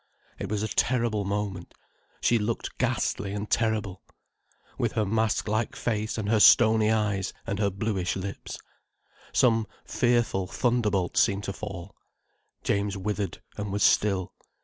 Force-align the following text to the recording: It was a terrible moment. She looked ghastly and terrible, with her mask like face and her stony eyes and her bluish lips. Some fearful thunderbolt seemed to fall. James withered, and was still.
It 0.39 0.49
was 0.49 0.63
a 0.63 0.67
terrible 0.67 1.25
moment. 1.25 1.75
She 2.21 2.39
looked 2.39 2.75
ghastly 2.79 3.33
and 3.33 3.47
terrible, 3.47 4.01
with 4.75 4.93
her 4.93 5.05
mask 5.05 5.47
like 5.47 5.75
face 5.75 6.17
and 6.17 6.27
her 6.27 6.39
stony 6.39 6.89
eyes 6.91 7.33
and 7.45 7.59
her 7.59 7.69
bluish 7.69 8.15
lips. 8.15 8.57
Some 9.31 9.67
fearful 9.85 10.47
thunderbolt 10.47 11.17
seemed 11.17 11.43
to 11.43 11.53
fall. 11.53 11.95
James 12.63 12.97
withered, 12.97 13.43
and 13.57 13.71
was 13.71 13.83
still. 13.83 14.33